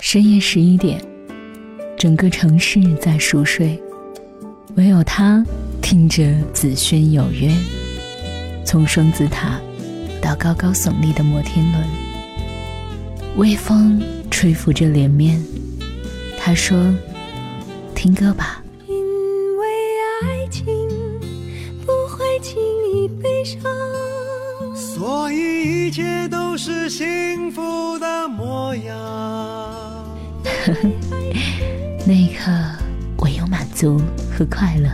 [0.00, 0.98] 深夜十一点，
[1.96, 3.80] 整个城市在熟睡，
[4.74, 5.44] 唯有他
[5.82, 7.54] 听着紫萱有约。
[8.64, 9.60] 从双子塔
[10.20, 11.84] 到高高耸立的摩天轮，
[13.36, 15.40] 微风吹拂着脸面。
[16.38, 16.92] 他说
[17.94, 18.59] ：“听歌吧。”
[25.00, 28.94] 所以一切都是幸福的模样。
[30.44, 30.90] 呵 呵
[32.06, 32.52] 那一刻，
[33.20, 33.98] 唯有满足
[34.30, 34.90] 和快乐。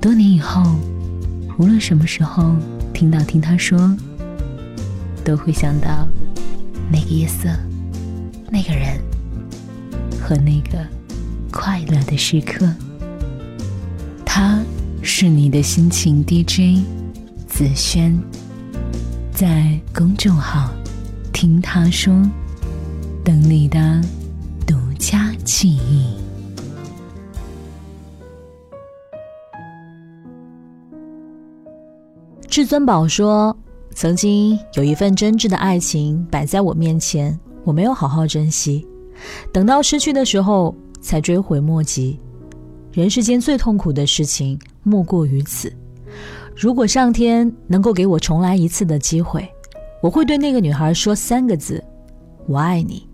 [0.00, 0.62] 多年以后，
[1.58, 2.54] 无论什么时候
[2.94, 3.96] 听到听他说，
[5.24, 6.06] 都会想到
[6.88, 7.48] 那个夜色、
[8.48, 8.96] 那个人
[10.20, 10.78] 和那个
[11.50, 12.72] 快乐的时刻。
[14.24, 14.62] 他
[15.02, 16.86] 是你的心情 DJ
[17.48, 18.16] 子轩，
[19.40, 20.70] 在公众号
[21.32, 22.14] 听他说。
[23.24, 23.98] 等你的
[24.66, 26.14] 独家记忆。
[32.50, 33.56] 至尊宝说
[33.96, 38.86] ：“曾经有一份真挚的爱情摆在我面前，我没有好好珍惜，
[39.50, 42.20] 等到失去的时候才追悔莫及。
[42.92, 45.72] 人世间最痛苦的事情莫过于此。
[46.60, 49.48] 如果上天能够给我重来一次的机会，
[50.02, 51.82] 我会对那个女孩说三个字：
[52.46, 53.08] 我爱你。”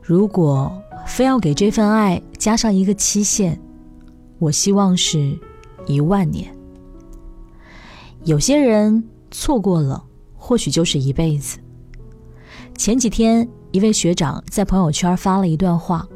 [0.00, 0.72] 如果
[1.04, 3.60] 非要给这份爱加上一个期限，
[4.38, 5.36] 我希望是
[5.84, 6.46] 一万年。
[8.22, 10.04] 有些人错过了，
[10.36, 11.58] 或许就是一辈子。
[12.78, 16.06] 前几天，一位学长在朋友圈发了一段话：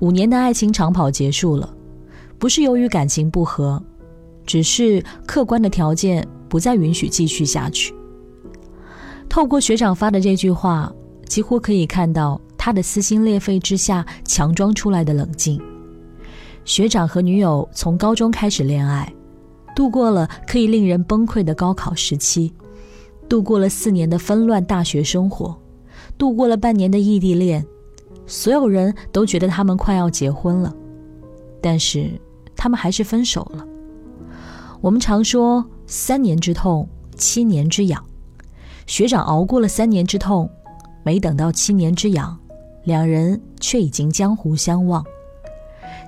[0.00, 1.72] 五年的爱情长跑结束了，
[2.36, 3.80] 不是由于感情不和，
[4.46, 7.94] 只是客观的条件不再允许继续下去。
[9.28, 10.92] 透过学长发的这句话，
[11.26, 12.40] 几乎可以看到。
[12.64, 15.60] 他的撕心裂肺之下强装出来的冷静。
[16.64, 19.12] 学长和女友从高中开始恋爱，
[19.74, 22.52] 度过了可以令人崩溃的高考时期，
[23.28, 25.58] 度过了四年的纷乱大学生活，
[26.16, 27.66] 度过了半年的异地恋。
[28.28, 30.72] 所有人都觉得他们快要结婚了，
[31.60, 32.12] 但是
[32.54, 33.66] 他们还是分手了。
[34.82, 38.04] 我们常说三年之痛，七年之痒。
[38.84, 40.50] 学长熬过了三年之痛，
[41.04, 42.36] 没等到七年之痒。
[42.82, 45.04] 两人却已经江湖相忘，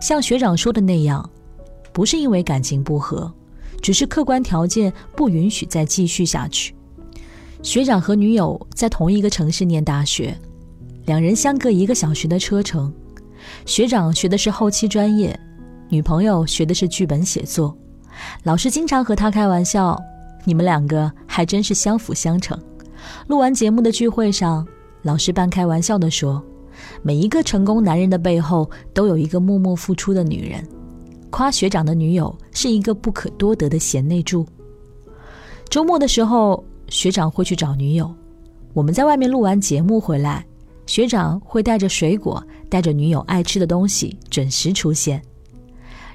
[0.01, 1.31] 像学长说的那样，
[1.93, 3.33] 不是因为感情不和，
[3.81, 6.75] 只是客观条件不允许再继续下去。
[7.63, 10.37] 学长和女友在同一个城市念大学，
[11.07, 12.93] 两人相隔一个小时的车程。
[13.65, 15.39] 学长学的是后期专业，
[15.89, 17.79] 女朋友学的是剧本写作。
[18.43, 20.01] 老师经常和他开玩笑
[20.45, 22.59] ：“你们两个还真是相辅相成。”
[23.29, 24.67] 录完节目的聚会上，
[25.03, 26.43] 老师半开玩笑地说。
[27.03, 30.67] 每一个成功男人的背后都有一个默默付出的女人，
[31.31, 34.45] 夸学长的女友是一个不可多得的贤内助。
[35.71, 38.13] 周末的时候，学长会去找女友，
[38.73, 40.45] 我们在外面录完节目回来，
[40.85, 45.23] 学长会带着水果，带着女友爱吃的东西，准时出现。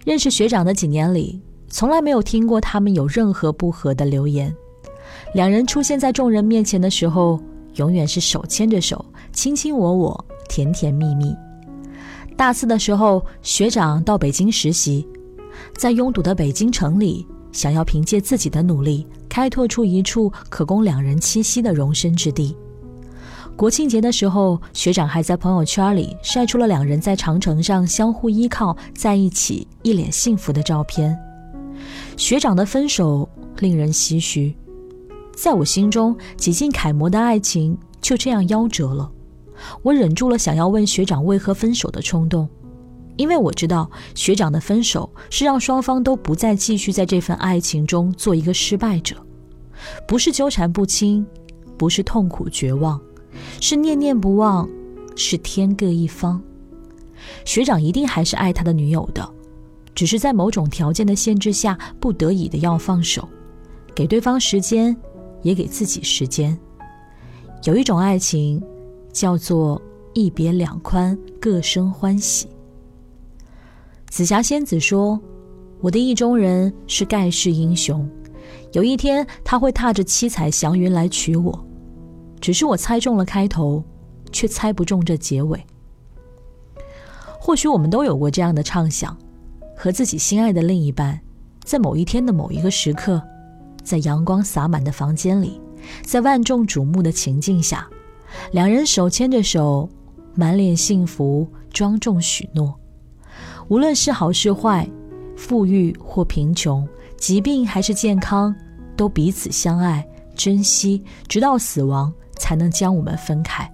[0.06, 4.54] 认识学长的几年里，从来没有听过他们有任何不和的留言。
[5.34, 7.40] 两人出现在众人面前的时候，
[7.76, 10.26] 永远是手牵着手，卿卿我我。
[10.48, 11.36] 甜甜蜜蜜。
[12.36, 15.08] 大四的时候，学长到北京实习，
[15.78, 22.58] 在拥堵的北京城里，想要凭借自己的努力，开拓出一处可供两人栖息的容身之地。
[23.56, 31.16] 国庆节的时候，学长还在朋友圈里晒出了两人在长城上相互依靠在一起，一脸幸福的照片。
[32.20, 33.28] 学长的分手
[33.60, 34.54] 令人唏嘘，
[35.34, 39.10] 在我心中，几近楷模的爱情就这样夭折了。
[39.82, 42.46] 我忍住了想要问学长为何分手的冲动，
[43.16, 49.16] 因为我知道学长的分手是让双方都不再继续在这份爱情中做一个失败者，
[50.06, 51.26] 不是纠缠不清，
[51.78, 53.00] 不是痛苦绝望，
[53.62, 54.68] 是念念不忘，
[55.16, 56.42] 是天各一方。
[57.46, 59.30] 学长一定还是爱他的女友的，
[60.00, 63.28] 只是在某种条件的限制下，不得已的要放手，
[63.94, 64.96] 给对方时间，
[65.42, 66.58] 也给自己时间。
[67.66, 68.64] 有一种爱情。
[69.12, 69.82] 叫做
[70.14, 72.48] 一别两宽，各生欢喜。
[74.08, 75.20] 紫霞仙子说
[75.82, 78.08] ：“我的意中人是盖世英雄，
[78.72, 81.68] 有一天他会踏着七彩祥云来娶我。
[82.40, 83.84] 只是我猜中了开头，
[84.32, 85.60] 却猜不中这结尾。
[87.42, 89.18] 或许我们都有过这样的畅想：
[89.82, 91.18] 和自己心爱的另一半，
[91.64, 93.22] 在某一天的某一个时刻，
[93.82, 95.62] 在阳光洒满的房间里，
[96.04, 97.88] 在万众瞩目的情境下。”
[98.52, 99.90] 两人手牵着手，
[100.36, 102.78] 满脸幸福，庄重许诺。
[103.70, 104.86] 无论是好是坏，
[105.38, 106.86] 富裕或贫穷，
[107.18, 108.54] 疾病还是健康，
[108.98, 110.06] 都彼此相爱、
[110.36, 113.72] 珍惜，直到死亡才能将我们分开。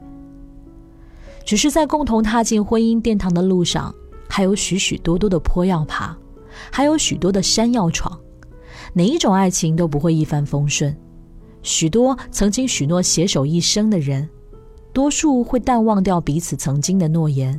[1.43, 3.93] 只是在共同踏进婚姻殿堂的路上，
[4.35, 6.13] 还有许许多多的坡要爬，
[6.69, 8.19] 还有许多的山要闯。
[8.91, 10.93] 哪一种爱情都不会一帆风顺。
[11.63, 14.27] 许多曾经许诺携手一生的人，
[14.91, 17.57] 多数会淡忘掉彼此曾经的诺言，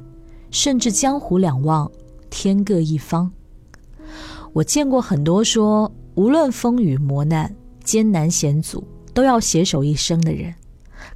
[0.51, 1.91] 甚至江湖两忘，
[2.29, 3.33] 天各一方。
[4.53, 10.55] 我见过很多说，无论风雨磨难、艰难险阻，都要携手一生的人。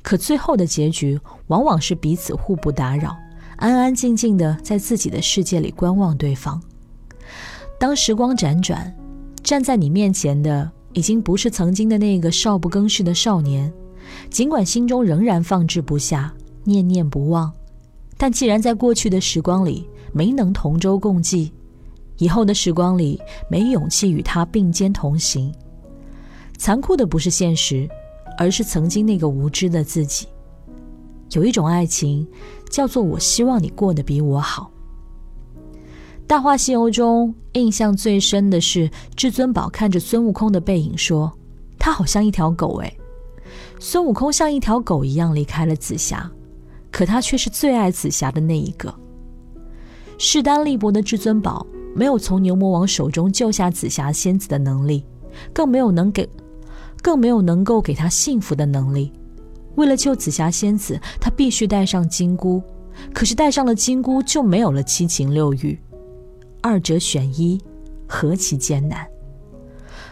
[0.01, 3.15] 可最后的结局往往是彼此互不打扰，
[3.61, 6.61] 安安静静的在自己的世界里观望对方。
[7.79, 8.93] 当时光辗转，
[9.45, 13.73] 站在你面前的已经不是曾经的那个少不更事的少年，
[14.29, 16.35] 尽管心中仍然放置不下、
[16.65, 17.53] 念念不忘，
[18.17, 21.53] 但既然在过去的时光里没能同舟共济，
[22.17, 25.55] 以后的时光里没勇气与他并肩同行，
[26.59, 27.89] 残酷的不是现实。
[28.39, 30.27] 而是曾经那个无知的自己。
[31.33, 32.27] 有一种爱情，
[32.71, 34.71] 叫做“我希望你过得比我好”。
[36.27, 41.31] 《大话西游》中印象最深的是至尊宝看着孙悟空的背影说
[41.79, 42.97] ：“他好像一条狗。”哎，
[43.79, 46.31] 孙悟空像一条狗一样离开了紫霞，
[46.91, 48.95] 可他却是最爱紫霞的那一个。
[50.17, 55.05] 势单力薄的至尊宝没有从牛魔王手中救下紫霞仙子的能力，
[55.53, 56.29] 更没有能给。
[57.03, 59.11] 更没有能够给他幸福的能力。
[59.77, 62.63] 为了救紫霞仙子，他必须带上金箍。
[63.15, 65.79] 可是带上了金箍，就没有了七情六欲。
[66.61, 67.59] 二者选一，
[68.07, 69.07] 何其艰难！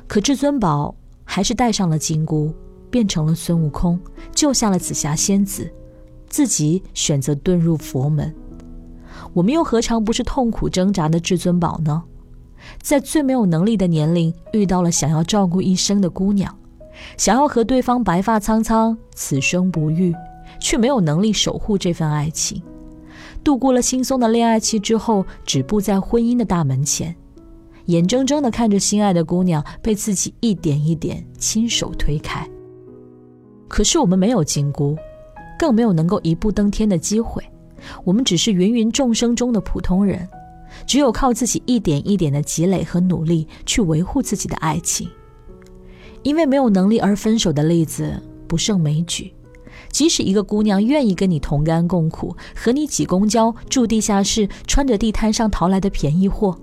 [0.06, 0.94] 可至尊宝
[1.24, 2.54] 还是带上了金箍，
[2.88, 3.98] 变成了孙悟空，
[4.32, 5.70] 救下了紫霞仙子，
[6.28, 8.34] 自己选择遁入佛门。
[9.34, 12.02] 我们又何尝不是痛苦挣扎的至尊宝呢？
[12.80, 16.57] 在最没有能力的年龄，遇到了想要照顾一生的姑娘。
[17.16, 20.14] 想要和对方白发苍苍，此生不遇，
[20.60, 22.62] 却没有能力守护这份爱情。
[23.44, 27.14] 度过了轻松的恋爱期之后，止步在婚姻的大门前，
[27.86, 32.46] 眼睁睁地看着心爱的姑娘被自己一点一点亲手推开。
[33.68, 34.96] 可是我们没有金箍，
[35.58, 37.42] 更没有能够一步登天的机会。
[38.04, 40.28] 我们只是芸芸众生中的普通人，
[40.86, 45.08] 只有靠自己一点一点的积累和努力，去维护自己的爱情。
[46.28, 49.32] 因为没有能力而分手的例子不胜枚举，
[49.90, 56.54] 即使一个姑娘愿意跟你同甘共苦，和你挤公交、住地下室、穿着地摊上淘来的便宜货，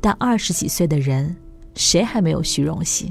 [0.00, 1.36] 但二十几岁的人，
[1.76, 3.08] 谁还没有虚荣心？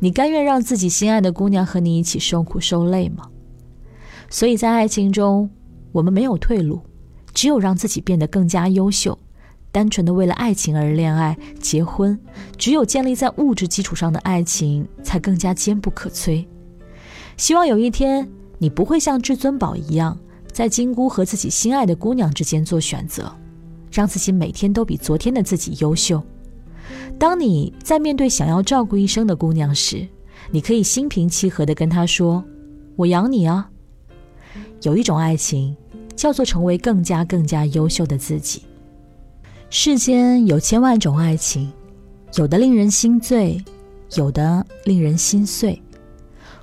[0.00, 3.22] 你甘愿让自己心爱的姑娘和你一起受苦受累吗？
[4.28, 5.48] 所以在爱情中，
[5.92, 6.80] 我们没有退路，
[7.32, 9.16] 只有让自己变得更加优秀。
[9.74, 12.16] 单纯的为了爱情而恋爱、结婚，
[12.56, 16.46] 只有建立在物质基础上的爱情才更加坚不可摧。
[17.36, 20.16] 希望有一天，你不会像至尊宝一样，
[20.52, 23.34] 在金箍和自己心爱的姑娘之间做选择，
[23.90, 26.22] 让自己每天都比昨天的自己优秀。
[27.18, 30.06] 当你在面对想要照顾一生的姑娘时，
[30.52, 32.44] 你可以心平气和地跟她说
[32.94, 33.68] ：“我养你啊。”
[34.82, 35.76] 有一种爱情，
[36.14, 38.62] 叫做成为更加更加优秀的自己。
[39.70, 41.72] 世间有千万种爱情，
[42.36, 43.62] 有的令人心醉，
[44.16, 45.80] 有的令人心碎。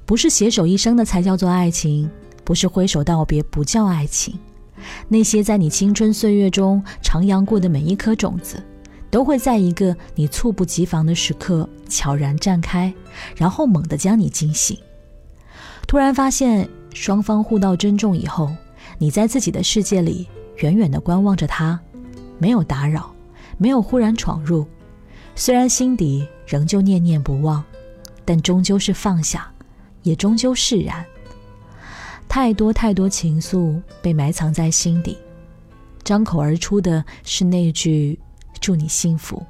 [0.05, 2.09] 不是携手一生的才叫做爱情，
[2.43, 4.37] 不是挥手道别不叫爱情。
[5.07, 8.63] 那些在你青春岁月中徜徉过的每一颗种子，
[9.09, 12.93] 都会在一个你猝不及防的时刻悄然绽开，
[13.35, 14.77] 然后猛地将你惊醒。
[15.85, 18.49] 突然发现双方互道珍重以后，
[18.97, 20.27] 你在自己的世界里
[20.57, 21.79] 远远地观望着他。
[22.41, 23.13] 没有打扰，
[23.59, 24.65] 没有忽然闯入，
[25.35, 27.63] 虽然心底仍旧念念不忘，
[28.25, 29.47] 但终究是放下，
[30.01, 31.05] 也终究释然。
[32.27, 35.19] 太多太多情愫被埋藏在心底，
[36.03, 38.17] 张口而出的是那句
[38.59, 39.45] “祝你幸福”。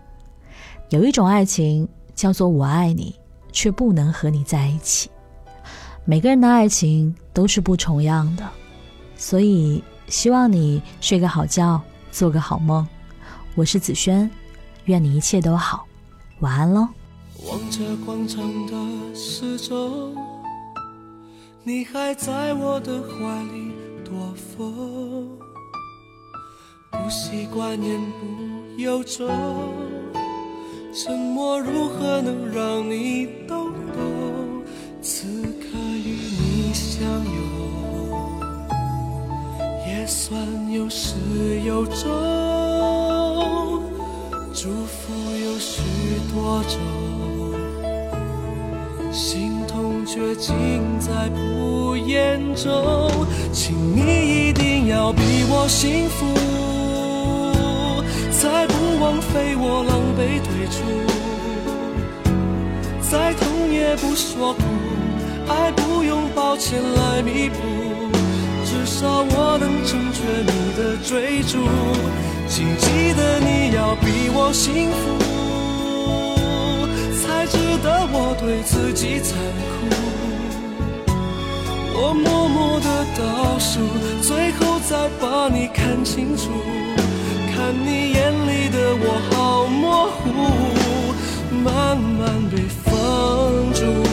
[0.91, 3.15] 有一种爱情叫做“我爱你，
[3.53, 5.09] 却不能和你在一起”。
[6.03, 8.45] 每个人的爱情都是不重样的，
[9.15, 11.81] 所以希望你睡个好觉。
[12.11, 12.85] 做个好梦，
[13.55, 14.29] 我是子轩，
[14.85, 15.87] 愿你一切都好，
[16.41, 16.87] 晚安喽。
[17.47, 20.13] 望着广场的时钟，
[21.63, 23.71] 你还在我的怀里
[24.03, 25.29] 躲风，
[26.91, 29.27] 不习惯言不由衷，
[30.93, 33.60] 沉默如何能让你懂懂？
[40.71, 41.15] 有始
[41.65, 42.09] 有终，
[44.53, 45.11] 祝福
[45.43, 45.81] 有许
[46.33, 46.79] 多种，
[49.11, 53.11] 心痛却尽在不言中。
[53.51, 56.33] 请你一定要比我幸福，
[58.31, 58.73] 才不
[59.03, 60.81] 枉费我狼狈退出。
[63.01, 64.61] 再痛也不说苦，
[65.49, 67.80] 爱不用抱歉来弥补。
[68.71, 71.67] 至少我能成全你的追逐，
[72.47, 75.03] 请记得你要比我幸福，
[77.21, 79.37] 才值得我对自己残
[79.67, 79.91] 酷。
[81.93, 83.81] 我默默的倒数，
[84.21, 86.49] 最后再把你看清楚，
[87.53, 90.31] 看你眼里的我好模糊，
[91.61, 94.10] 慢慢被封住。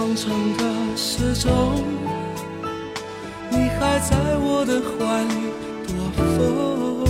[0.00, 0.64] 广场的
[0.96, 1.84] 时钟，
[3.50, 5.34] 你还在我的怀里
[5.86, 7.04] 躲风，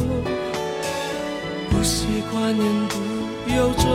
[1.71, 2.93] 不习惯言不
[3.55, 3.87] 由衷，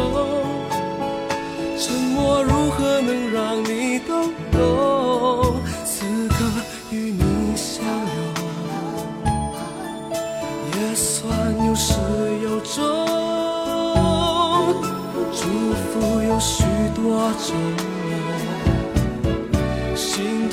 [1.77, 4.31] 沉默如何能让你懂？
[5.83, 6.35] 此刻
[6.89, 8.17] 与你相拥，
[10.71, 11.27] 也算
[11.67, 11.91] 有始
[12.45, 12.81] 有终，
[15.33, 15.43] 祝
[15.83, 16.63] 福有许
[16.95, 17.03] 多
[17.45, 17.51] 种。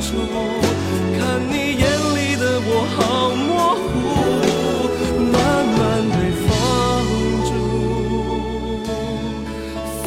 [0.00, 0.06] 看
[1.50, 1.82] 你眼
[2.14, 2.98] 里的我好
[3.34, 3.84] 模糊，
[5.32, 5.36] 慢
[5.76, 5.78] 慢
[6.14, 6.48] 被放
[7.48, 7.50] 逐，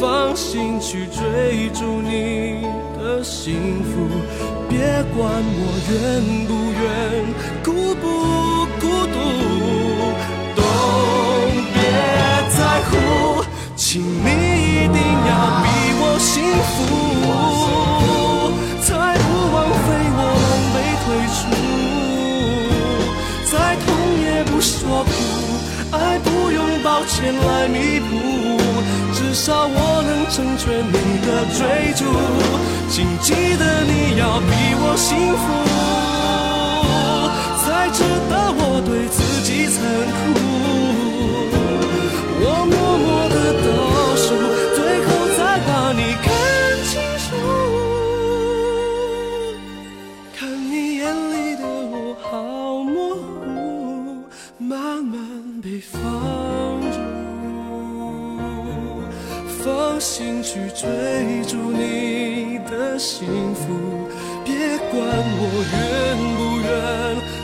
[0.34, 1.20] 心去追
[1.74, 2.10] 逐你
[2.96, 3.92] 的幸福，
[4.66, 4.78] 别
[5.14, 5.20] 管
[5.60, 5.92] 我愿
[6.48, 6.82] 不愿，
[7.62, 8.04] 孤不
[8.80, 8.82] 孤
[9.12, 9.16] 独。
[10.56, 10.60] 都
[11.74, 11.76] 别
[12.48, 12.58] 在
[12.88, 12.90] 乎
[13.76, 14.96] 请你一定
[15.28, 15.30] 要
[15.62, 15.64] 比
[16.00, 16.32] 我幸
[16.72, 16.74] 福，
[27.02, 28.06] 用抱歉来弥补，
[29.12, 30.92] 至少我能成全你
[31.26, 32.04] 的追逐。
[32.88, 34.46] 请记得你要比
[34.78, 35.42] 我幸福，
[37.64, 39.82] 才值得我对自己残
[40.34, 40.81] 酷。
[60.02, 64.08] 心去追逐你的幸福，
[64.44, 65.40] 别管我
[65.70, 67.41] 愿不愿。